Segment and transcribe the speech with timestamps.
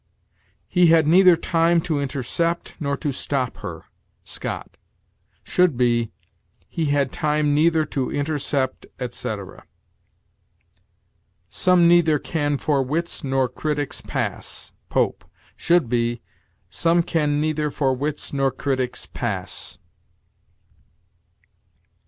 [0.67, 3.83] "He had neither time to intercept nor to stop her"
[4.23, 4.75] (Scott),
[5.43, 6.11] should be,
[6.67, 9.63] "He had time neither to intercept," etc.
[11.51, 15.23] "Some neither can for wits nor critics pass" (Pope),
[15.55, 16.23] should be,
[16.71, 19.77] "Some can neither for wits nor critics pass."